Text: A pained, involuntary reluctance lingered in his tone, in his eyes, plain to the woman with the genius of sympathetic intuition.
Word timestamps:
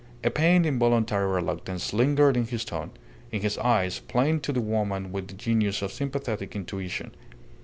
A 0.23 0.31
pained, 0.31 0.65
involuntary 0.65 1.29
reluctance 1.31 1.93
lingered 1.93 2.35
in 2.35 2.45
his 2.47 2.65
tone, 2.65 2.89
in 3.31 3.41
his 3.41 3.59
eyes, 3.59 3.99
plain 3.99 4.39
to 4.39 4.51
the 4.51 4.59
woman 4.59 5.11
with 5.11 5.27
the 5.27 5.35
genius 5.35 5.83
of 5.83 5.91
sympathetic 5.93 6.55
intuition. 6.55 7.13